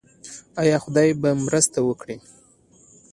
آیا 0.61 0.77
خدای 0.83 1.09
به 1.21 1.29
مرسته 1.45 1.79
وکړي؟ 1.83 2.17